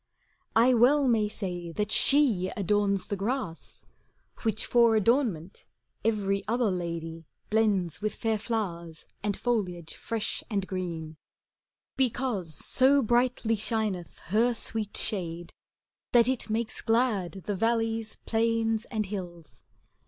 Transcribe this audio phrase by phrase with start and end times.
[0.55, 3.85] I well may say that she adorns the grass,
[4.41, 5.67] Which for adornment
[6.03, 11.17] every other lady Blends with fair flowers and foliage fresh and green;
[11.97, 15.53] Because so brightly shineth her sweet shade.
[16.13, 19.61] That it makes glad the valleys, plains, and hills.